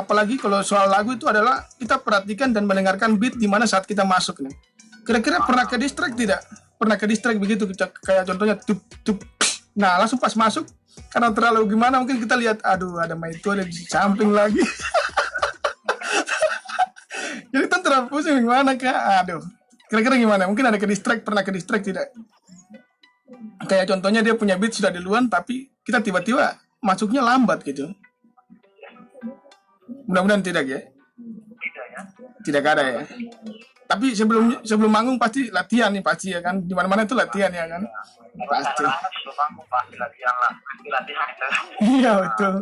apalagi 0.00 0.40
kalau 0.40 0.64
soal 0.64 0.88
lagu 0.88 1.12
itu 1.12 1.28
adalah 1.28 1.68
kita 1.76 2.00
perhatikan 2.00 2.50
dan 2.50 2.64
mendengarkan 2.64 3.20
beat 3.20 3.36
di 3.36 3.46
mana 3.46 3.68
saat 3.68 3.84
kita 3.84 4.02
masuk 4.02 4.40
nih. 4.40 4.54
Kira-kira 5.04 5.44
pernah 5.44 5.64
ke 5.68 5.76
distract 5.76 6.16
tidak? 6.16 6.40
Pernah 6.80 6.96
ke 6.96 7.04
distract 7.04 7.36
begitu 7.36 7.68
Kayak- 8.04 8.26
contohnya 8.28 8.56
tup 8.56 8.80
tup. 9.04 9.20
Nah 9.76 10.00
langsung 10.00 10.16
pas 10.16 10.32
masuk 10.32 10.64
karena 11.12 11.30
terlalu 11.30 11.76
gimana 11.76 12.00
mungkin 12.02 12.18
kita 12.18 12.34
lihat 12.34 12.58
aduh 12.64 12.98
ada 12.98 13.14
main 13.14 13.36
itu 13.36 13.48
ada 13.52 13.62
di 13.62 13.72
samping 13.72 14.32
lagi. 14.32 14.60
Jadi 17.50 17.66
kan 17.66 17.80
terlalu 17.82 18.06
pusing 18.08 18.40
gimana 18.40 18.74
kak? 18.78 19.26
Aduh. 19.26 19.42
Kira-kira 19.90 20.14
gimana? 20.16 20.46
Mungkin 20.46 20.70
ada 20.70 20.78
ke 20.78 20.86
distract 20.86 21.26
pernah 21.26 21.42
ke 21.42 21.50
distract 21.50 21.82
tidak? 21.82 22.14
Kayak 23.66 23.90
contohnya 23.90 24.22
dia 24.22 24.38
punya 24.38 24.54
beat 24.56 24.72
sudah 24.72 24.94
duluan 24.94 25.26
tapi 25.26 25.68
kita 25.82 26.00
tiba-tiba 26.00 26.56
masuknya 26.80 27.20
lambat 27.20 27.60
gitu 27.66 27.92
mudah-mudahan 30.08 30.42
tidak 30.44 30.64
ya. 30.66 30.80
Tidak 31.60 31.86
ya 31.92 32.00
tidak 32.44 32.64
ada 32.64 32.84
ya. 32.84 33.02
Tapi 33.90 34.14
sebelum 34.14 34.62
sebelum 34.62 34.90
manggung 34.90 35.18
pasti 35.18 35.50
latihan 35.50 35.90
nih 35.90 36.04
pasti 36.04 36.30
ya 36.30 36.40
kan? 36.40 36.62
Di 36.62 36.72
mana-mana 36.72 37.02
itu 37.02 37.18
latihan 37.18 37.50
ya 37.50 37.66
kan? 37.66 37.82
Pasti 38.46 38.86
anak-anak 38.86 39.10
sebelum 39.18 39.36
manggung 39.36 39.66
pasti 39.66 39.94
latihan 39.98 40.34
lah. 40.38 40.52
Pasti 40.54 40.88
latihan 40.88 41.26
itu. 41.26 41.46
Iya 41.98 42.12
betul. 42.22 42.54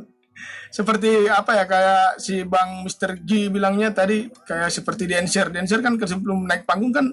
Seperti 0.71 1.11
apa 1.27 1.51
ya 1.59 1.65
kayak 1.67 2.07
si 2.23 2.47
bang 2.47 2.87
Mr. 2.87 3.11
G 3.27 3.51
bilangnya 3.53 3.93
tadi 3.93 4.31
kayak 4.49 4.73
seperti 4.73 5.05
dancer. 5.05 5.53
Dancer 5.53 5.85
kan 5.85 6.01
sebelum 6.01 6.49
naik 6.49 6.65
panggung 6.65 6.95
kan 6.95 7.13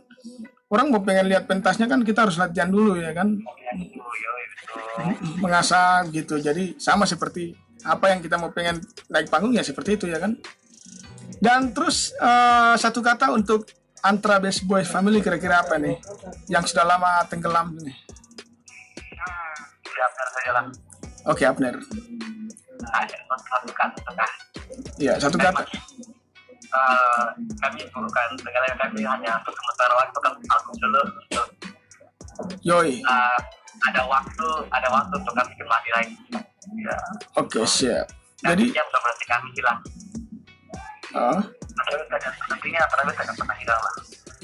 orang 0.72 0.90
mau 0.90 1.04
pengen 1.04 1.30
lihat 1.30 1.46
pentasnya 1.46 1.86
kan 1.86 2.02
kita 2.02 2.24
harus 2.24 2.40
latihan 2.40 2.72
dulu 2.72 2.96
ya 2.96 3.12
kan? 3.12 3.36
Mengasah 5.44 6.08
gitu. 6.08 6.40
Jadi 6.40 6.80
sama 6.80 7.04
seperti 7.04 7.65
apa 7.86 8.12
yang 8.12 8.20
kita 8.20 8.36
mau 8.42 8.50
pengen 8.50 8.82
naik 9.08 9.30
panggung 9.30 9.54
ya 9.54 9.62
seperti 9.62 9.96
itu 9.96 10.06
ya 10.10 10.18
kan? 10.18 10.36
Dan 11.40 11.72
terus 11.72 12.12
eh, 12.18 12.76
satu 12.76 13.06
kata 13.06 13.32
untuk 13.32 13.70
Antra 14.06 14.38
Best 14.38 14.66
Boys 14.66 14.90
Family 14.90 15.22
kira-kira 15.22 15.62
apa 15.62 15.78
nih? 15.78 16.02
Yang 16.50 16.74
sudah 16.74 16.86
lama 16.86 17.26
tenggelam 17.30 17.78
nih 17.78 17.98
hmm, 19.14 19.56
siapkan 19.86 20.28
saja 20.34 20.52
lah. 20.54 20.66
Oke 21.26 21.44
Abner 21.46 21.78
ada 22.92 23.16
satu 23.40 23.72
kata 23.74 24.00
tengah. 24.04 24.32
Iya 25.00 25.14
satu 25.18 25.38
kata. 25.40 25.64
Eh, 26.76 27.26
kami 27.64 27.80
bukan 27.88 28.30
dengan 28.36 28.76
kami 28.76 29.02
hanya 29.08 29.40
untuk 29.40 29.56
sementara 29.56 29.94
waktu 29.96 30.18
kan 30.20 30.34
aku 30.36 30.72
dulu 30.76 31.02
untuk, 31.08 31.48
yoi. 32.68 33.00
eh, 33.00 33.38
ada 33.86 34.02
waktu 34.04 34.48
ada 34.76 34.88
waktu 34.92 35.14
untuk 35.16 35.34
kami 35.40 35.54
kembali 35.56 35.90
lagi 35.96 36.16
ya 36.74 36.98
oke 37.38 37.62
siap. 37.68 38.08
dan 38.44 38.58
jadi 38.58 38.64
dia 38.74 38.84
bukan 38.86 39.02
berarti 39.02 39.26
kami 39.26 39.48
hilang. 39.56 39.80
Ada 41.16 41.96
nantinya 42.52 42.82
terus 42.92 43.16
akan 43.16 43.36
pernah 43.40 43.58
hilang 43.58 43.82
lah 43.82 43.96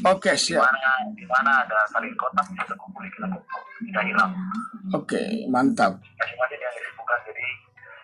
oke 0.08 0.32
di 0.34 0.40
siap 0.40 0.66
di 1.14 1.26
mana 1.30 1.62
ada 1.62 1.78
saling 1.94 2.14
kontak 2.18 2.46
kita 2.58 2.74
kumpul 2.80 3.04
kita 3.06 3.28
kumpul 3.30 3.62
tidak 3.86 4.04
hilang. 4.08 4.32
Oke 4.94 5.22
mantap. 5.50 5.98
Masing-masing 6.18 6.60
yang 6.62 6.74
disibukkan 6.74 7.20
jadi 7.28 7.46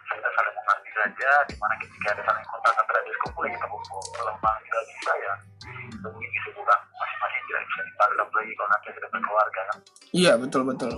kita 0.08 0.30
saling 0.34 0.54
mengerti 0.54 0.90
saja 0.94 1.30
di 1.50 1.56
mana 1.58 1.74
ketika 1.82 2.08
ada 2.14 2.24
saling 2.26 2.46
kontak 2.46 2.74
antara 2.78 3.00
diskumpul 3.06 3.42
ya 3.46 3.52
kita 3.58 3.68
kumpul. 3.70 4.02
Memang 4.22 4.56
tidak 4.66 4.84
bisa 4.86 5.12
ya 5.18 5.34
mungkin 5.98 6.30
kesibukan 6.30 6.80
masing-masing 6.98 7.44
tidak 7.50 7.62
bisa 7.66 7.82
lagi 8.38 8.52
kalau 8.54 8.70
nanti 8.70 8.88
sudah 8.94 9.10
berkeluarga 9.10 9.62
kan. 9.72 9.78
Iya 10.14 10.32
betul 10.38 10.62
betul 10.68 10.96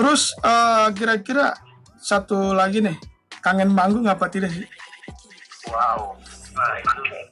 terus 0.00 0.32
eh, 0.40 0.88
kira-kira 0.96 1.52
satu 2.00 2.56
lagi 2.56 2.80
nih 2.80 2.96
kangen 3.44 3.68
manggung 3.68 4.08
apa 4.08 4.32
tidak? 4.32 4.48
Sih 4.48 4.64
wow. 5.68 6.16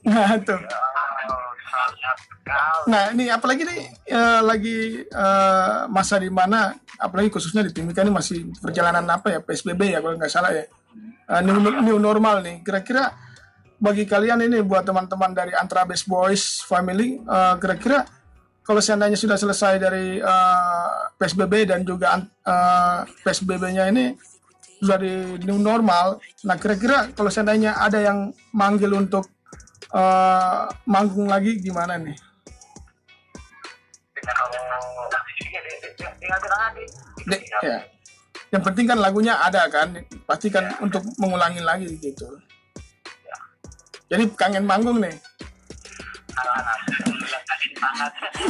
Nah 0.04 0.36
itu. 0.36 0.54
Nah 0.54 0.78
sekali. 2.48 2.88
Nah 2.88 3.02
ini 3.12 3.24
apalagi 3.28 3.62
nih 3.64 3.80
eh, 4.08 4.40
lagi 4.40 4.78
eh, 5.04 5.78
masa 5.92 6.16
di 6.20 6.30
mana 6.32 6.72
apalagi 6.98 7.28
khususnya 7.28 7.64
di 7.64 7.72
Timika 7.72 8.00
ini 8.02 8.12
masih 8.12 8.48
perjalanan 8.58 9.04
apa 9.08 9.36
ya 9.36 9.40
PSBB 9.44 9.96
ya 9.96 9.98
kalau 10.00 10.16
nggak 10.16 10.32
salah 10.32 10.52
ya. 10.52 10.64
Eh, 11.28 11.40
new, 11.44 11.60
new 11.84 11.98
normal 12.00 12.40
nih. 12.40 12.64
Kira-kira 12.64 13.12
bagi 13.78 14.08
kalian 14.08 14.42
ini 14.42 14.58
buat 14.64 14.82
teman-teman 14.82 15.30
dari 15.30 15.54
Antra 15.54 15.86
Best 15.86 16.10
Boys 16.10 16.66
Family 16.66 17.22
kira-kira 17.62 18.02
kalau 18.68 18.84
seandainya 18.84 19.16
sudah 19.16 19.40
selesai 19.40 19.80
dari 19.80 20.20
eh, 20.20 20.90
PSBB 21.16 21.72
dan 21.72 21.88
juga 21.88 22.20
eh, 22.20 23.00
PSBB-nya 23.24 23.88
ini 23.88 24.12
sudah 24.84 25.00
di 25.00 25.40
new 25.48 25.56
normal 25.56 26.20
nah 26.44 26.60
kira-kira 26.60 27.08
kalau 27.16 27.32
seandainya 27.32 27.80
ada 27.80 28.04
yang 28.04 28.28
manggil 28.52 28.92
untuk 28.92 29.24
eh, 29.96 30.62
manggung 30.84 31.32
lagi 31.32 31.56
gimana 31.56 31.96
nih 31.96 32.28
Dek, 37.28 37.42
ya. 37.64 37.78
Yang 38.48 38.62
penting 38.64 38.86
kan 38.88 38.98
lagunya 39.00 39.36
ada 39.36 39.68
kan, 39.68 39.92
pasti 40.24 40.48
kan 40.48 40.72
untuk 40.80 41.04
mengulangi 41.20 41.60
lagi 41.60 41.88
gitu. 42.00 42.28
Jadi 44.08 44.24
kangen 44.32 44.64
manggung 44.64 45.04
nih, 45.04 45.12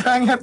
sangat. 0.03 0.41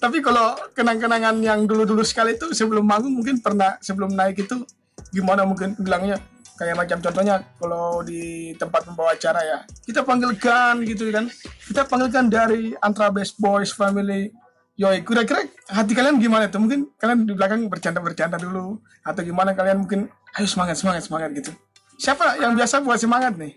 Tapi 0.00 0.18
kalau 0.24 0.56
kenang-kenangan 0.72 1.36
yang 1.44 1.68
dulu-dulu 1.68 2.00
sekali 2.00 2.32
itu 2.32 2.56
sebelum 2.56 2.88
manggung 2.88 3.20
mungkin 3.20 3.36
pernah 3.44 3.76
sebelum 3.84 4.16
naik 4.16 4.48
itu 4.48 4.64
gimana 5.12 5.44
mungkin 5.44 5.76
bilangnya? 5.76 6.16
Kayak 6.56 6.76
macam 6.76 6.98
contohnya 7.00 7.40
kalau 7.56 8.04
di 8.04 8.52
tempat 8.56 8.84
pembawa 8.84 9.16
acara 9.16 9.40
ya. 9.40 9.58
Kita 9.84 10.04
panggilkan 10.04 10.84
gitu 10.84 11.08
kan. 11.08 11.28
Kita 11.68 11.88
panggilkan 11.88 12.28
dari 12.28 12.76
Antra 12.80 13.08
Best 13.08 13.40
Boys 13.40 13.72
Family. 13.72 14.28
Yoi, 14.80 15.04
kira-kira 15.04 15.44
hati 15.68 15.92
kalian 15.92 16.16
gimana 16.16 16.48
tuh? 16.48 16.60
Mungkin 16.60 16.96
kalian 16.96 17.28
di 17.28 17.32
belakang 17.36 17.68
bercanda-bercanda 17.68 18.40
dulu. 18.40 18.80
Atau 19.04 19.24
gimana 19.24 19.52
kalian 19.56 19.84
mungkin 19.84 20.08
ayo 20.36 20.46
semangat 20.48 20.80
semangat 20.80 21.04
semangat 21.04 21.32
gitu. 21.36 21.52
Siapa 22.00 22.40
yang 22.40 22.56
biasa 22.56 22.80
buat 22.80 22.96
semangat 22.96 23.36
nih? 23.36 23.52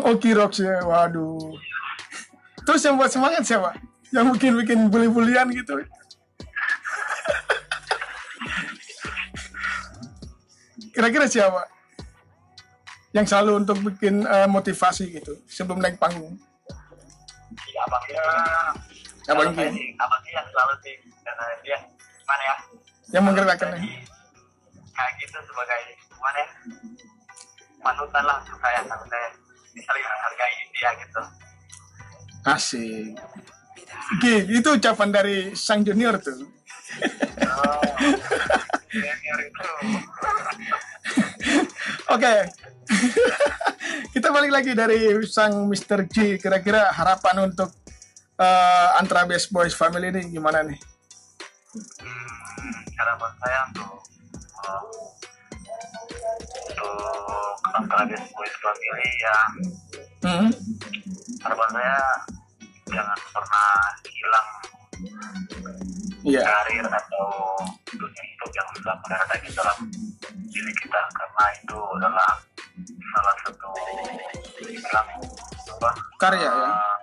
Oh 0.00 0.16
Kirox 0.16 0.64
ya, 0.64 0.80
waduh. 0.80 1.36
Terus 2.64 2.80
yang 2.88 2.96
buat 2.96 3.12
semangat 3.12 3.44
siapa? 3.44 3.76
Yang 4.16 4.24
mungkin 4.32 4.50
bikin 4.64 4.78
bully-bulian 4.88 5.52
gitu. 5.52 5.76
Kira-kira 10.96 11.28
siapa? 11.28 11.68
Yang 13.12 13.26
selalu 13.28 13.52
untuk 13.60 13.76
bikin 13.84 14.24
eh, 14.24 14.48
motivasi 14.48 15.12
gitu 15.12 15.36
sebelum 15.44 15.84
naik 15.84 16.00
panggung. 16.00 16.40
ya 17.72 17.80
abang 17.88 18.04
ya 18.08 18.24
Abang 19.26 19.50
Kalau 19.50 19.58
saya 19.58 19.70
Ki. 19.70 19.78
sih, 19.78 19.88
abang 19.98 20.20
Ki 20.22 20.30
yang 20.34 20.46
selalu 20.50 20.74
sih 20.86 20.94
karena 21.26 21.44
dia 21.66 21.78
gimana 22.22 22.42
ya 22.42 22.54
Yang 23.14 23.24
menggerakkan 23.26 23.68
Jadi, 23.74 23.90
kayak 24.94 25.12
gitu 25.18 25.38
sebagai 25.42 25.80
gimana 26.06 26.38
ya 26.38 26.48
manutan 27.82 28.22
lah 28.26 28.36
untuk 28.42 28.58
saya 28.62 28.80
tapi 28.86 29.04
saya 29.10 29.28
bisa 29.74 29.90
menghargai 29.90 30.56
dia 30.70 30.90
gitu 31.02 31.22
Asik. 32.46 33.18
Oke, 34.14 34.34
itu 34.46 34.68
ucapan 34.70 35.10
dari 35.10 35.50
sang 35.58 35.82
junior 35.82 36.14
tuh. 36.22 36.46
oh 37.42 37.82
senior 38.86 39.38
itu 39.42 39.70
Oke. 42.14 42.34
Kita 44.14 44.28
balik 44.30 44.52
lagi 44.54 44.72
dari 44.78 45.10
sang 45.26 45.66
Mr. 45.66 46.06
G. 46.06 46.38
Kira-kira 46.38 46.94
harapan 46.94 47.50
untuk 47.50 47.74
eh, 48.38 48.88
Antra 48.96 49.26
Best 49.26 49.50
Boys 49.50 49.74
Family 49.74 50.14
ini 50.14 50.22
gimana 50.30 50.62
nih? 50.62 50.78
Harapan 52.96 53.32
saya 53.38 53.60
untuk 53.68 53.92
uh, 54.58 54.82
untuk 56.66 56.96
antara 57.72 58.02
boys 58.08 58.54
family 58.58 59.10
ya 59.18 59.38
Hmm? 60.18 60.50
harapan 61.38 61.68
saya 61.70 61.98
jangan 62.88 63.18
pernah 63.30 63.70
hilang 64.04 64.48
Iya. 66.26 66.42
karir 66.42 66.82
atau 66.82 67.28
dunia 67.86 68.22
hidup 68.26 68.50
yang 68.50 68.68
sudah 68.74 68.94
mendarat 68.98 69.38
di 69.38 69.50
dalam 69.54 69.78
diri 70.50 70.72
kita 70.74 70.98
karena 71.14 71.44
itu 71.54 71.78
adalah 71.94 72.30
salah 73.06 73.34
satu 73.46 73.70
bilang 74.58 75.08
apa 75.70 75.90
Karya 76.18 76.42
ya. 76.42 76.50
eh, 76.50 76.96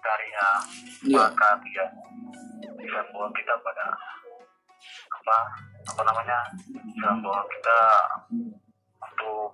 karya 0.00 0.46
Iya. 1.06 1.22
maka 1.22 1.48
dia 1.62 1.84
bisa 2.74 2.98
membawa 3.06 3.30
kita 3.30 3.54
pada 3.62 3.84
apa 5.26 5.42
apa 5.90 6.02
namanya 6.06 6.38
bisa 6.86 7.06
membawa 7.10 7.42
kita 7.50 7.78
untuk 9.02 9.50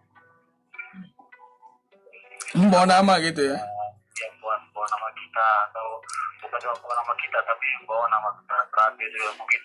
Membawa 2.52 2.84
nama 2.84 3.16
gitu 3.24 3.40
ya. 3.48 3.56
yang 4.20 4.32
bawa, 4.44 4.60
bawa 4.76 4.84
nama 4.84 5.08
kita 5.16 5.46
atau 5.72 5.86
bukan 6.44 6.58
cuma 6.60 6.76
bawa 6.84 6.94
nama 7.00 7.12
kita 7.16 7.38
tapi 7.40 7.64
bawa 7.88 8.04
nama 8.12 8.28
kita 8.36 8.56
terakhir 8.68 9.08
juga 9.08 9.30
mungkin 9.40 9.60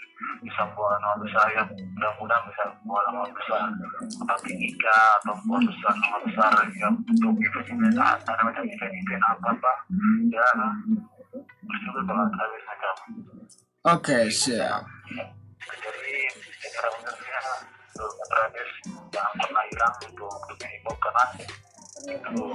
bisa 0.47 0.61
bawa 0.71 0.95
nama 0.95 1.15
besar 1.19 1.47
yang 1.51 1.67
mudah-mudahan 1.67 2.43
bisa 2.47 2.63
bawa 2.87 3.01
nama 3.11 3.21
besar 3.27 3.63
seperti 4.07 4.51
nikah 4.55 5.07
atau 5.19 5.35
bawa 5.43 5.59
besar 5.59 5.91
nama 5.91 6.17
besar 6.23 6.51
yang 6.79 6.95
untuk 7.03 7.35
event-event 7.35 7.99
ada 7.99 8.31
namanya 8.39 8.61
event-event 8.63 9.23
apa 9.27 9.47
apa 9.51 9.73
ya 10.31 10.47
bersyukur 11.67 12.01
kalau 12.07 12.23
habis 12.31 12.63
macam 12.63 12.95
Oke, 13.87 14.27
siap. 14.27 14.83
Untuk 17.97 18.13
terakhir 18.29 18.67
jangan 19.09 19.33
pernah 19.41 19.63
hilang 19.73 19.93
untuk 20.05 20.33
dunia 20.45 20.67
hip 20.69 20.83
hop 20.85 20.97
karena 21.01 21.23
itu 22.13 22.45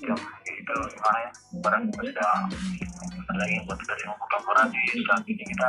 yang 0.00 0.20
itu 0.46 0.74
gimana 0.94 1.18
ya? 1.18 1.30
Barang 1.60 1.82
kita 1.90 2.02
sudah 2.06 2.30
ada 3.26 3.34
lagi 3.42 3.52
yang 3.58 3.64
buat 3.66 3.78
dari 3.82 4.04
membuka 4.06 4.62
di 4.70 5.02
saat 5.02 5.22
ini 5.26 5.44
kita 5.50 5.68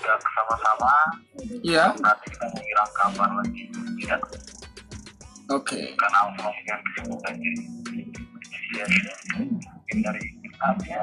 kita 0.00 0.14
sama-sama 0.16 0.92
Iya. 1.60 1.92
nanti 2.00 2.26
kita 2.32 2.44
menghilang 2.56 2.90
kabar 2.96 3.30
lagi 3.36 3.62
tidak 4.00 4.20
Oke. 5.52 5.80
karena 5.96 6.18
memiliki 6.32 6.72
kesibukan 6.72 7.34
jadi 7.36 7.62
jadi 8.70 8.96
ya 8.96 9.36
mungkin 9.44 9.96
dari 10.00 10.22
apa 10.60 10.84
ya 10.88 11.00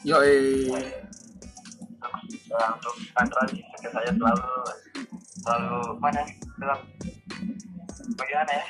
Yoi. 0.00 0.64
Nah, 2.50 2.74
untuk 2.74 2.94
Sandra 3.14 3.42
sih 3.46 3.62
saya 3.78 4.10
selalu 4.10 4.50
selalu 5.40 5.78
mana 5.96 6.22
dalam 6.58 6.78
bagaimana 8.18 8.50
ya 8.50 8.64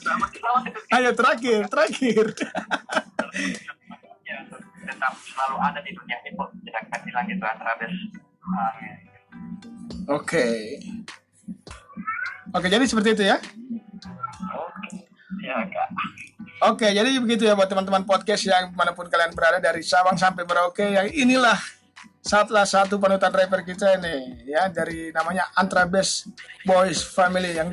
selamat 0.00 0.30
selamat 0.32 0.62
Ayo 0.90 1.10
terakhir, 1.12 1.60
terakhir. 1.68 2.24
ya 4.24 4.36
tetap 4.82 5.12
selalu 5.14 5.56
ada 5.60 5.80
di 5.80 5.92
dunia 5.92 6.16
hip 6.24 6.34
hop 6.34 6.50
tidak 6.58 6.82
akan 6.82 7.00
hilang 7.04 7.26
itu 7.28 7.44
antara 7.44 7.72
bes 7.76 7.94
Ah, 8.46 8.72
ya. 8.78 8.94
Oke. 10.08 10.46
Oke, 12.54 12.66
jadi 12.70 12.86
seperti 12.86 13.10
itu 13.12 13.24
ya. 13.26 13.36
oke 14.48 14.96
ya 15.42 15.66
kak 15.66 15.88
Oke, 16.64 16.88
jadi 16.88 17.12
begitu 17.20 17.44
ya 17.44 17.52
buat 17.52 17.68
teman-teman 17.68 18.08
podcast 18.08 18.40
yang 18.42 18.72
mana 18.72 18.96
pun 18.96 19.04
kalian 19.04 19.36
berada 19.36 19.60
dari 19.60 19.84
Sabang 19.84 20.16
sampai 20.16 20.42
Merauke 20.42 20.88
yang 20.88 21.04
inilah 21.06 21.58
salah 22.26 22.66
satu 22.66 22.98
panutan 22.98 23.30
rapper 23.30 23.62
kita 23.62 24.02
ini 24.02 24.42
ya 24.50 24.66
dari 24.66 25.14
namanya 25.14 25.54
Antra 25.54 25.86
Best 25.86 26.26
Boys 26.66 27.06
Family 27.06 27.54
yang 27.54 27.70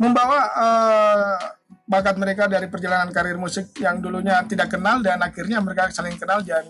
membawa 0.00 0.40
eh, 0.56 1.36
bakat 1.84 2.16
mereka 2.16 2.48
dari 2.48 2.72
perjalanan 2.72 3.12
karir 3.12 3.36
musik 3.36 3.76
yang 3.76 4.00
dulunya 4.00 4.40
tidak 4.48 4.72
kenal 4.72 5.04
dan 5.04 5.20
akhirnya 5.20 5.60
mereka 5.60 5.92
saling 5.92 6.16
kenal 6.16 6.40
dan 6.40 6.64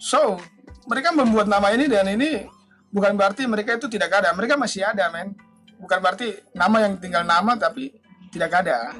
so 0.00 0.40
mereka 0.88 1.12
membuat 1.12 1.50
nama 1.50 1.68
ini 1.76 1.86
dan 1.90 2.08
ini 2.08 2.46
bukan 2.90 3.12
berarti 3.18 3.44
mereka 3.44 3.76
itu 3.76 3.90
tidak 3.90 4.14
ada. 4.14 4.32
Mereka 4.32 4.54
masih 4.56 4.86
ada 4.86 5.10
men. 5.10 5.34
Bukan 5.76 5.98
berarti 6.00 6.40
nama 6.56 6.88
yang 6.88 6.96
tinggal 6.96 7.26
nama 7.26 7.52
tapi 7.58 7.92
tidak 8.32 8.64
ada. 8.64 8.96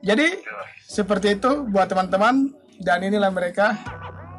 Jadi 0.00 0.40
seperti 0.88 1.36
itu 1.36 1.68
buat 1.68 1.90
teman-teman 1.92 2.56
dan 2.80 3.04
inilah 3.04 3.28
mereka 3.28 3.76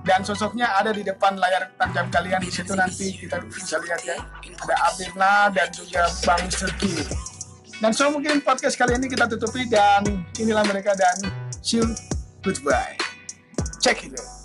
dan 0.01 0.25
sosoknya 0.25 0.77
ada 0.77 0.89
di 0.89 1.05
depan 1.05 1.37
layar 1.37 1.71
tajam 1.77 2.09
kalian. 2.09 2.41
Di 2.41 2.51
situ 2.51 2.73
nanti 2.73 3.13
kita 3.17 3.41
bisa 3.45 3.77
lihat 3.81 4.01
ya. 4.05 4.17
Ada 4.61 4.75
Abirna 4.89 5.33
dan 5.53 5.69
juga 5.73 6.09
Bang 6.25 6.45
Serki 6.49 7.31
dan 7.81 7.97
so 7.97 8.13
mungkin 8.13 8.45
podcast 8.45 8.77
kali 8.77 8.93
ini 8.93 9.09
kita 9.09 9.25
tutupi. 9.25 9.65
Dan 9.65 10.21
inilah 10.37 10.61
mereka 10.69 10.93
dan 10.93 11.17
see 11.65 11.81
you. 11.81 11.89
Goodbye. 12.45 12.97
Check 13.81 14.05
it 14.05 14.13
out 14.13 14.40